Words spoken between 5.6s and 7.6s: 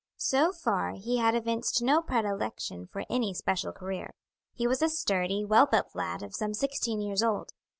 built lad of some sixteen years old.